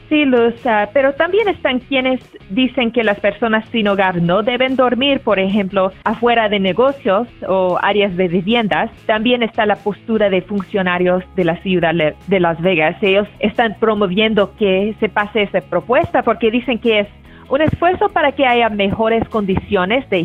Sí, 0.08 0.24
Luz, 0.24 0.54
pero 0.92 1.14
también 1.14 1.48
están 1.48 1.80
quienes 1.80 2.20
dicen 2.50 2.92
que 2.92 3.02
las 3.02 3.18
personas 3.18 3.68
sin 3.70 3.88
hogar 3.88 4.22
no 4.22 4.44
deben 4.44 4.76
dormir, 4.76 5.18
por 5.18 5.40
ejemplo, 5.40 5.90
afuera 6.04 6.48
de 6.48 6.60
negocios 6.60 7.26
o 7.48 7.76
áreas 7.82 8.16
de 8.16 8.28
viviendas. 8.28 8.88
También 9.06 9.42
está 9.42 9.66
la 9.66 9.74
postura 9.74 10.30
de 10.30 10.42
funcionarios 10.42 11.24
de 11.34 11.44
la 11.44 11.56
ciudad 11.56 11.92
de 11.92 12.40
Las 12.40 12.60
Vegas. 12.62 12.96
Ellos 13.02 13.26
están 13.40 13.74
promoviendo 13.80 14.54
que 14.56 14.94
se 15.00 15.08
pase 15.08 15.42
esa 15.42 15.60
propuesta 15.60 16.22
porque 16.22 16.52
dicen 16.52 16.78
que 16.78 17.00
es 17.00 17.08
un 17.48 17.60
esfuerzo 17.60 18.08
para 18.08 18.32
que 18.32 18.46
haya 18.46 18.68
mejores 18.68 19.26
condiciones 19.28 20.08
de 20.10 20.20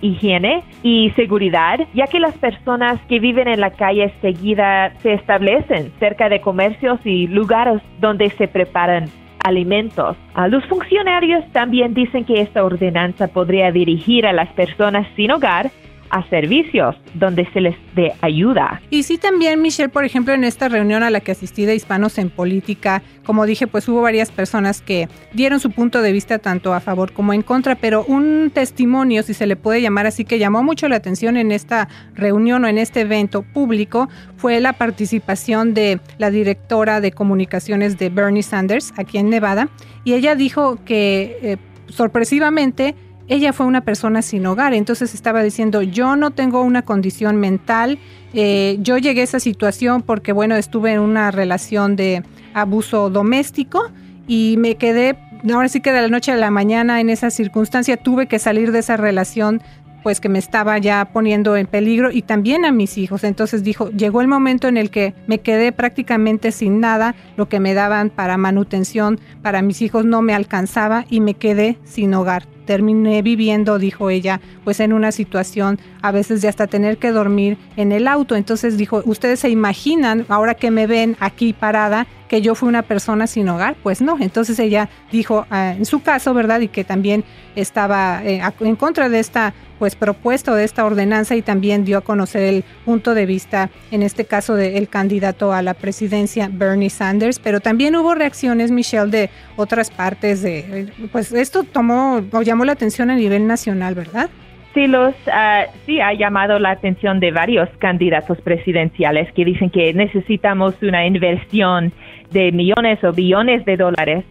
higiene 0.00 0.62
y 0.82 1.10
seguridad, 1.10 1.80
ya 1.94 2.06
que 2.06 2.20
las 2.20 2.36
personas 2.38 3.00
que 3.08 3.18
viven 3.18 3.48
en 3.48 3.60
la 3.60 3.70
calle 3.70 4.12
seguida 4.20 4.92
se 5.02 5.14
establecen 5.14 5.92
cerca 5.98 6.28
de 6.28 6.40
comercios 6.40 7.00
y 7.04 7.26
lugares 7.26 7.82
donde 8.00 8.30
se 8.30 8.48
preparan 8.48 9.06
alimentos. 9.44 10.16
A 10.34 10.48
los 10.48 10.64
funcionarios 10.66 11.44
también 11.52 11.94
dicen 11.94 12.24
que 12.24 12.40
esta 12.40 12.62
ordenanza 12.62 13.28
podría 13.28 13.72
dirigir 13.72 14.26
a 14.26 14.32
las 14.32 14.48
personas 14.52 15.06
sin 15.16 15.30
hogar 15.30 15.70
a 16.10 16.28
servicios 16.28 16.96
donde 17.14 17.48
se 17.52 17.60
les 17.60 17.76
dé 17.94 18.12
ayuda. 18.20 18.80
Y 18.90 19.04
sí 19.04 19.18
también, 19.18 19.62
Michelle, 19.62 19.88
por 19.88 20.04
ejemplo, 20.04 20.34
en 20.34 20.44
esta 20.44 20.68
reunión 20.68 21.02
a 21.02 21.10
la 21.10 21.20
que 21.20 21.32
asistí 21.32 21.64
de 21.64 21.74
Hispanos 21.74 22.18
en 22.18 22.30
Política, 22.30 23.02
como 23.24 23.46
dije, 23.46 23.66
pues 23.66 23.88
hubo 23.88 24.02
varias 24.02 24.30
personas 24.30 24.82
que 24.82 25.08
dieron 25.32 25.60
su 25.60 25.70
punto 25.70 26.02
de 26.02 26.12
vista 26.12 26.38
tanto 26.38 26.74
a 26.74 26.80
favor 26.80 27.12
como 27.12 27.32
en 27.32 27.42
contra, 27.42 27.76
pero 27.76 28.04
un 28.04 28.50
testimonio, 28.52 29.22
si 29.22 29.34
se 29.34 29.46
le 29.46 29.56
puede 29.56 29.80
llamar 29.80 30.06
así, 30.06 30.24
que 30.24 30.38
llamó 30.38 30.62
mucho 30.62 30.88
la 30.88 30.96
atención 30.96 31.36
en 31.36 31.52
esta 31.52 31.88
reunión 32.14 32.64
o 32.64 32.68
en 32.68 32.78
este 32.78 33.02
evento 33.02 33.42
público, 33.42 34.08
fue 34.36 34.60
la 34.60 34.72
participación 34.72 35.74
de 35.74 36.00
la 36.18 36.30
directora 36.30 37.00
de 37.00 37.12
comunicaciones 37.12 37.98
de 37.98 38.08
Bernie 38.08 38.42
Sanders 38.42 38.92
aquí 38.96 39.18
en 39.18 39.30
Nevada, 39.30 39.68
y 40.04 40.14
ella 40.14 40.34
dijo 40.34 40.78
que 40.84 41.38
eh, 41.42 41.56
sorpresivamente, 41.88 42.94
ella 43.30 43.52
fue 43.52 43.64
una 43.64 43.82
persona 43.82 44.22
sin 44.22 44.44
hogar, 44.44 44.74
entonces 44.74 45.14
estaba 45.14 45.42
diciendo, 45.44 45.82
yo 45.82 46.16
no 46.16 46.32
tengo 46.32 46.62
una 46.62 46.82
condición 46.82 47.36
mental, 47.36 48.00
eh, 48.34 48.76
yo 48.80 48.98
llegué 48.98 49.20
a 49.20 49.24
esa 49.24 49.38
situación 49.38 50.02
porque, 50.02 50.32
bueno, 50.32 50.56
estuve 50.56 50.92
en 50.92 51.00
una 51.00 51.30
relación 51.30 51.94
de 51.94 52.24
abuso 52.54 53.08
doméstico 53.08 53.88
y 54.26 54.56
me 54.58 54.74
quedé, 54.74 55.16
ahora 55.54 55.68
sí 55.68 55.80
que 55.80 55.92
de 55.92 56.02
la 56.02 56.08
noche 56.08 56.32
a 56.32 56.36
la 56.36 56.50
mañana 56.50 57.00
en 57.00 57.08
esa 57.08 57.30
circunstancia 57.30 57.96
tuve 57.96 58.26
que 58.26 58.40
salir 58.40 58.72
de 58.72 58.80
esa 58.80 58.96
relación 58.96 59.62
pues 60.02 60.20
que 60.20 60.28
me 60.28 60.38
estaba 60.38 60.78
ya 60.78 61.04
poniendo 61.12 61.56
en 61.56 61.66
peligro 61.66 62.10
y 62.10 62.22
también 62.22 62.64
a 62.64 62.72
mis 62.72 62.98
hijos. 62.98 63.22
Entonces 63.22 63.62
dijo, 63.62 63.90
llegó 63.90 64.22
el 64.22 64.28
momento 64.28 64.66
en 64.66 64.76
el 64.76 64.90
que 64.90 65.14
me 65.26 65.40
quedé 65.40 65.72
prácticamente 65.72 66.52
sin 66.52 66.80
nada, 66.80 67.14
lo 67.36 67.48
que 67.48 67.60
me 67.60 67.74
daban 67.74 68.10
para 68.10 68.38
manutención 68.38 69.20
para 69.42 69.62
mis 69.62 69.82
hijos 69.82 70.04
no 70.04 70.22
me 70.22 70.34
alcanzaba 70.34 71.04
y 71.10 71.20
me 71.20 71.34
quedé 71.34 71.78
sin 71.84 72.14
hogar. 72.14 72.48
Terminé 72.70 73.20
viviendo, 73.22 73.80
dijo 73.80 74.10
ella, 74.10 74.40
pues 74.62 74.78
en 74.78 74.92
una 74.92 75.10
situación 75.10 75.80
a 76.02 76.12
veces 76.12 76.40
de 76.40 76.46
hasta 76.46 76.68
tener 76.68 76.98
que 76.98 77.10
dormir 77.10 77.58
en 77.76 77.90
el 77.90 78.06
auto. 78.06 78.36
Entonces 78.36 78.76
dijo, 78.76 79.02
ustedes 79.06 79.40
se 79.40 79.50
imaginan, 79.50 80.24
ahora 80.28 80.54
que 80.54 80.70
me 80.70 80.86
ven 80.86 81.16
aquí 81.18 81.52
parada, 81.52 82.06
que 82.28 82.42
yo 82.42 82.54
fui 82.54 82.68
una 82.68 82.82
persona 82.82 83.26
sin 83.26 83.48
hogar, 83.48 83.74
pues 83.82 84.00
no. 84.00 84.16
Entonces 84.20 84.56
ella 84.60 84.88
dijo, 85.10 85.48
ah, 85.50 85.74
en 85.76 85.84
su 85.84 86.00
caso, 86.00 86.32
¿verdad? 86.32 86.60
Y 86.60 86.68
que 86.68 86.84
también 86.84 87.24
estaba 87.56 88.24
eh, 88.24 88.40
en 88.60 88.76
contra 88.76 89.08
de 89.08 89.18
esta 89.18 89.52
pues 89.80 89.96
propuesto 89.96 90.54
de 90.54 90.64
esta 90.64 90.84
ordenanza 90.84 91.34
y 91.36 91.42
también 91.42 91.86
dio 91.86 91.96
a 91.96 92.00
conocer 92.02 92.42
el 92.42 92.64
punto 92.84 93.14
de 93.14 93.24
vista, 93.24 93.70
en 93.90 94.02
este 94.02 94.26
caso 94.26 94.54
del 94.54 94.90
candidato 94.90 95.54
a 95.54 95.62
la 95.62 95.72
presidencia, 95.72 96.50
Bernie 96.52 96.90
Sanders, 96.90 97.38
pero 97.38 97.60
también 97.60 97.96
hubo 97.96 98.14
reacciones, 98.14 98.70
Michelle, 98.70 99.10
de 99.10 99.30
otras 99.56 99.90
partes 99.90 100.42
de, 100.42 100.92
pues 101.10 101.32
esto 101.32 101.64
tomó 101.64 102.20
o 102.30 102.42
llamó 102.42 102.59
la 102.64 102.72
atención 102.72 103.10
a 103.10 103.16
nivel 103.16 103.46
nacional, 103.46 103.94
¿verdad? 103.94 104.30
Sí, 104.74 104.86
los, 104.86 105.14
ah, 105.32 105.64
sí 105.84 106.00
ha 106.00 106.12
llamado 106.14 106.58
la 106.60 106.70
atención 106.70 107.18
de 107.18 107.32
varios 107.32 107.68
candidatos 107.78 108.40
presidenciales 108.40 109.32
que 109.32 109.44
dicen 109.44 109.68
que 109.68 109.92
necesitamos 109.92 110.74
una 110.80 111.04
inversión 111.06 111.92
de 112.30 112.52
millones 112.52 113.02
o 113.02 113.12
billones 113.12 113.64
de 113.64 113.76
dólares 113.76 114.24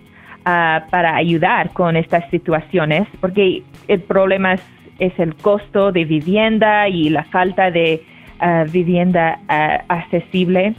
ah, 0.45 0.85
para 0.91 1.17
ayudar 1.17 1.71
con 1.73 1.97
estas 1.97 2.29
situaciones, 2.29 3.05
porque 3.19 3.63
el 3.87 3.99
problema 4.01 4.53
es 4.53 4.61
es 4.99 5.17
el 5.17 5.33
costo 5.35 5.93
de 5.93 6.03
vivienda 6.03 6.89
y 6.89 7.09
la 7.09 7.23
falta 7.23 7.71
de 7.71 8.03
ah, 8.41 8.65
vivienda 8.69 9.39
accesible. 9.87 10.75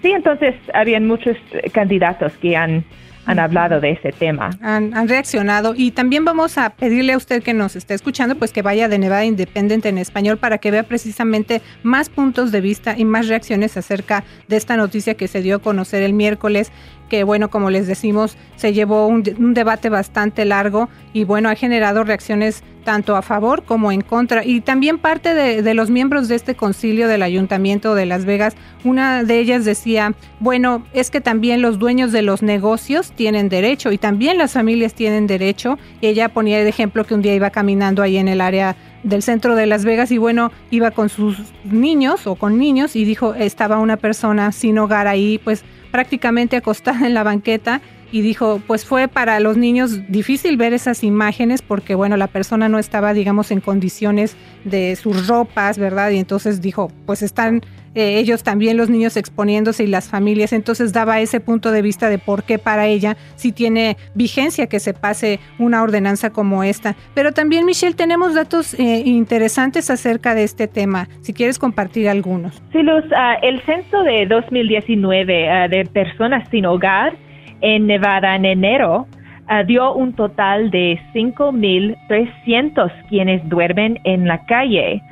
sí, 0.00 0.10
entonces 0.10 0.54
habían 0.72 1.06
muchos 1.06 1.36
candidatos 1.72 2.32
que 2.38 2.56
han 2.56 2.82
han 3.26 3.38
hablado 3.38 3.80
de 3.80 3.92
ese 3.92 4.12
tema. 4.12 4.50
Han, 4.60 4.94
han, 4.94 5.08
reaccionado 5.08 5.74
y 5.76 5.90
también 5.90 6.24
vamos 6.24 6.58
a 6.58 6.70
pedirle 6.70 7.12
a 7.12 7.16
usted 7.16 7.42
que 7.42 7.54
nos 7.54 7.76
está 7.76 7.94
escuchando 7.94 8.36
pues 8.36 8.52
que 8.52 8.62
vaya 8.62 8.88
de 8.88 8.98
Nevada 8.98 9.24
Independent 9.24 9.86
en 9.86 9.98
español 9.98 10.38
para 10.38 10.58
que 10.58 10.70
vea 10.70 10.82
precisamente 10.82 11.62
más 11.82 12.08
puntos 12.08 12.52
de 12.52 12.60
vista 12.60 12.94
y 12.96 13.04
más 13.04 13.28
reacciones 13.28 13.76
acerca 13.76 14.24
de 14.48 14.56
esta 14.56 14.76
noticia 14.76 15.14
que 15.14 15.28
se 15.28 15.42
dio 15.42 15.56
a 15.56 15.58
conocer 15.60 16.02
el 16.02 16.12
miércoles 16.12 16.70
que 17.08 17.24
bueno, 17.24 17.50
como 17.50 17.70
les 17.70 17.86
decimos, 17.86 18.36
se 18.56 18.72
llevó 18.72 19.06
un, 19.06 19.22
debate 19.54 19.88
bastante 19.88 20.44
largo 20.44 20.88
y 21.12 21.24
bueno, 21.24 21.48
ha 21.48 21.54
generado 21.54 22.04
reacciones 22.04 22.62
tanto 22.84 23.16
a 23.16 23.22
favor 23.22 23.64
como 23.64 23.92
en 23.92 24.02
contra. 24.02 24.44
Y 24.44 24.60
también 24.60 24.98
parte 24.98 25.34
de, 25.34 25.74
los 25.74 25.90
miembros 25.90 26.28
de 26.28 26.34
este 26.34 26.54
concilio 26.54 27.08
del 27.08 27.22
Ayuntamiento 27.22 27.94
de 27.94 28.06
Las 28.06 28.26
Vegas, 28.26 28.54
una 28.84 29.24
de 29.24 29.38
ellas 29.38 29.64
decía, 29.64 30.14
bueno, 30.40 30.84
es 30.92 31.10
que 31.10 31.20
también 31.20 31.62
los 31.62 31.78
dueños 31.78 32.12
de 32.12 32.22
los 32.22 32.42
negocios 32.42 33.12
tienen 33.12 33.48
derecho 33.48 33.90
y 33.90 33.98
también 33.98 34.38
las 34.38 34.52
familias 34.52 34.94
tienen 34.94 35.26
derecho. 35.26 35.78
Ella 36.02 36.28
ponía 36.28 36.62
de 36.62 36.68
ejemplo 36.68 37.04
que 37.04 37.14
un 37.14 37.22
día 37.22 37.34
iba 37.34 37.50
caminando 37.50 38.02
ahí 38.02 38.18
en 38.18 38.28
el 38.28 38.40
área 38.40 38.76
del 39.02 39.22
centro 39.22 39.54
de 39.54 39.66
Las 39.66 39.84
Vegas 39.84 40.10
y 40.10 40.18
bueno, 40.18 40.50
iba 40.70 40.90
con 40.90 41.08
sus 41.08 41.38
niños 41.64 42.26
o 42.26 42.34
con 42.34 42.58
niños 42.58 42.96
y 42.96 43.04
dijo, 43.04 43.34
estaba 43.34 43.78
una 43.78 43.96
persona 43.96 44.52
sin 44.52 44.78
hogar 44.78 45.06
ahí, 45.06 45.40
pues 45.42 45.64
prácticamente 45.94 46.56
acostada 46.56 47.06
en 47.06 47.14
la 47.14 47.22
banqueta 47.22 47.80
y 48.10 48.20
dijo, 48.20 48.60
pues 48.66 48.84
fue 48.84 49.06
para 49.06 49.38
los 49.38 49.56
niños 49.56 50.00
difícil 50.08 50.56
ver 50.56 50.72
esas 50.72 51.04
imágenes 51.04 51.62
porque, 51.62 51.94
bueno, 51.94 52.16
la 52.16 52.26
persona 52.26 52.68
no 52.68 52.80
estaba, 52.80 53.14
digamos, 53.14 53.52
en 53.52 53.60
condiciones 53.60 54.34
de 54.64 54.96
sus 54.96 55.28
ropas, 55.28 55.78
¿verdad? 55.78 56.10
Y 56.10 56.18
entonces 56.18 56.60
dijo, 56.60 56.90
pues 57.06 57.22
están 57.22 57.62
eh, 57.94 58.18
ellos 58.18 58.42
también, 58.42 58.76
los 58.76 58.90
niños 58.90 59.16
exponiéndose 59.16 59.84
y 59.84 59.86
las 59.86 60.08
familias, 60.08 60.52
entonces 60.52 60.92
daba 60.92 61.20
ese 61.20 61.40
punto 61.40 61.70
de 61.70 61.82
vista 61.82 62.08
de 62.08 62.18
por 62.18 62.42
qué 62.42 62.58
para 62.58 62.86
ella 62.86 63.16
sí 63.36 63.52
tiene 63.52 63.96
vigencia 64.14 64.66
que 64.66 64.80
se 64.80 64.94
pase 64.94 65.38
una 65.58 65.82
ordenanza 65.82 66.30
como 66.30 66.64
esta. 66.64 66.96
Pero 67.14 67.32
también, 67.32 67.64
Michelle, 67.64 67.94
tenemos 67.94 68.34
datos 68.34 68.74
eh, 68.74 69.02
interesantes 69.04 69.90
acerca 69.90 70.34
de 70.34 70.42
este 70.44 70.66
tema, 70.66 71.08
si 71.20 71.32
quieres 71.32 71.58
compartir 71.58 72.08
algunos. 72.08 72.62
Sí, 72.72 72.82
Luz, 72.82 73.04
uh, 73.04 73.38
el 73.42 73.60
censo 73.62 74.02
de 74.02 74.26
2019 74.26 75.66
uh, 75.66 75.68
de 75.68 75.84
personas 75.86 76.48
sin 76.50 76.66
hogar 76.66 77.14
en 77.60 77.86
Nevada 77.86 78.34
en 78.34 78.44
enero 78.44 79.06
uh, 79.48 79.64
dio 79.66 79.94
un 79.94 80.12
total 80.14 80.70
de 80.70 80.98
5.300 81.14 82.92
quienes 83.08 83.48
duermen 83.48 84.00
en 84.04 84.26
la 84.26 84.44
calle. 84.46 85.02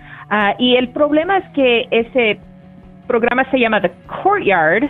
y 0.58 0.76
el 0.76 0.88
problema 0.88 1.38
es 1.38 1.44
que 1.50 1.86
ese 1.90 2.40
programa 3.12 3.44
se 3.50 3.58
llama 3.58 3.78
The 3.82 3.90
Courtyard. 4.22 4.84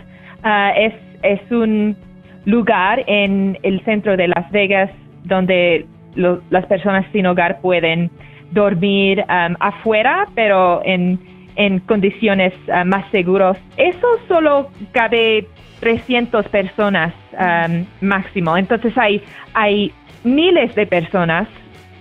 Uh, 0.44 0.70
es, 0.76 0.94
es 1.24 1.40
un 1.50 1.96
lugar 2.44 3.02
en 3.08 3.58
el 3.64 3.84
centro 3.84 4.16
de 4.16 4.28
Las 4.28 4.48
Vegas 4.52 4.90
donde 5.24 5.86
las 6.14 6.66
personas 6.66 7.04
sin 7.12 7.26
hogar 7.26 7.60
pueden 7.60 8.10
dormir 8.52 9.24
um, 9.28 9.56
afuera, 9.58 10.28
pero 10.36 10.82
en, 10.84 11.18
en 11.56 11.80
condiciones 11.80 12.52
uh, 12.68 12.84
más 12.84 13.04
seguras. 13.10 13.58
Eso 13.76 14.06
solo 14.28 14.70
cabe 14.92 15.48
300 15.80 16.46
personas 16.46 17.12
um, 17.32 17.84
máximo. 18.00 18.56
Entonces 18.56 18.96
hay, 18.96 19.20
hay 19.54 19.90
miles 20.22 20.76
de 20.76 20.86
personas 20.86 21.48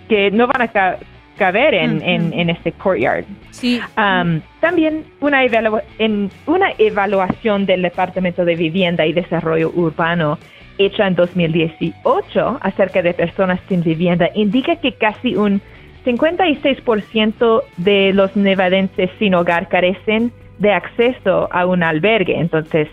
que 0.08 0.30
no 0.30 0.46
van 0.46 0.62
a 0.62 0.98
caber 1.42 1.74
en, 1.74 2.04
en, 2.04 2.50
este 2.52 2.72
courtyard. 2.72 3.26
Sí. 3.50 3.82
Um, 3.98 4.42
también 4.60 5.06
una, 5.22 5.44
en 5.98 6.30
una 6.46 6.68
evaluación 6.78 7.66
del 7.66 7.82
Departamento 7.82 8.46
de 8.46 8.56
Vivienda 8.56 9.08
y 9.08 9.12
Desarrollo 9.12 9.72
Urbano 9.74 10.38
hecha 10.78 11.08
en 11.08 11.16
2018 11.16 12.60
acerca 12.62 13.02
de 13.02 13.16
personas 13.16 13.60
sin 13.68 13.82
vivienda 13.82 14.30
indica 14.36 14.76
que 14.76 14.94
casi 14.94 15.36
un 15.36 15.62
56% 16.06 17.64
de 17.78 18.14
los 18.14 18.36
nevadenses 18.36 19.10
sin 19.18 19.34
hogar 19.34 19.68
carecen 19.68 20.32
de 20.60 20.74
acceso 20.74 21.50
a 21.52 21.66
un 21.66 21.82
albergue, 21.82 22.40
entonces 22.40 22.88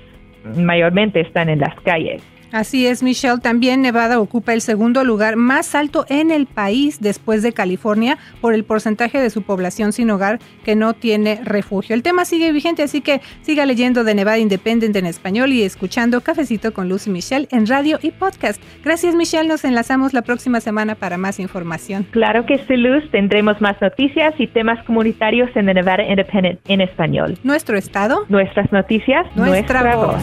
mayormente 0.57 1.21
están 1.21 1.51
en 1.51 1.61
las 1.61 1.79
calles. 1.83 2.23
Así 2.53 2.87
es, 2.87 3.03
Michelle. 3.03 3.41
También 3.41 3.83
Nevada 3.83 4.21
ocupa 4.21 4.55
el 4.55 4.61
segundo 4.61 5.05
lugar 5.05 5.37
más 5.37 5.75
alto 5.75 6.07
en 6.09 6.31
el 6.31 6.47
país 6.47 7.01
después 7.01 7.43
de 7.43 7.53
California 7.53 8.19
por 8.41 8.55
el 8.55 8.65
porcentaje 8.65 9.21
de 9.21 9.31
su 9.31 9.43
población 9.43 9.93
sin 9.93 10.11
hogar 10.11 10.39
que 10.65 10.75
no 10.75 10.95
tiene 10.95 11.41
refugio. 11.45 11.95
El 11.95 12.03
tema 12.03 12.25
sigue 12.25 12.53
vigente, 12.53 12.83
así 12.83 13.01
que 13.01 13.21
siga 13.43 13.67
leyendo 13.67 14.05
de 14.05 14.15
Nevada 14.15 14.39
Independent 14.39 14.97
en 14.97 15.07
español 15.07 15.53
y 15.53 15.63
escuchando 15.63 16.21
Cafecito 16.21 16.73
con 16.73 16.89
Luz 16.89 17.07
y 17.07 17.11
Michelle 17.11 17.49
en 17.51 17.67
radio 17.67 17.99
y 18.03 18.11
podcast. 18.11 18.63
Gracias, 18.85 19.15
Michelle. 19.15 19.49
Nos 19.49 19.65
enlazamos 19.65 20.15
la 20.15 20.23
próxima 20.23 20.61
semana 20.61 20.95
para 20.95 21.19
más 21.19 21.39
información. 21.41 22.07
Claro 22.11 22.47
que 22.47 22.59
sí, 22.67 22.77
Luz. 22.77 23.05
Tendremos 23.11 23.61
más 23.61 23.81
noticias 23.81 24.35
y 24.39 24.47
temas 24.47 24.83
comunitarios 24.85 25.51
en 25.55 25.67
Nevada 25.67 26.03
Independent 26.03 26.61
en 26.69 26.81
español. 26.81 27.39
Nuestro 27.43 27.77
estado. 27.77 28.25
Nuestras 28.29 28.73
noticias. 28.73 29.27
Nuestra, 29.37 29.97
voz. 29.97 30.23